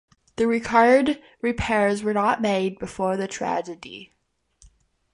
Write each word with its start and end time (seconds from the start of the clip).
The 0.37 0.47
required 0.47 1.21
repairs 1.43 2.01
were 2.01 2.11
not 2.15 2.41
made 2.41 2.79
before 2.79 3.17
the 3.17 3.27
tragedy. 3.27 4.15